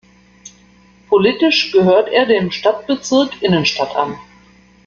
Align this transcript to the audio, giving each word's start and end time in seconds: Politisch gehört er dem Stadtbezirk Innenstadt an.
Politisch 1.09 1.71
gehört 1.71 2.09
er 2.09 2.25
dem 2.25 2.49
Stadtbezirk 2.49 3.39
Innenstadt 3.43 3.95
an. 3.95 4.17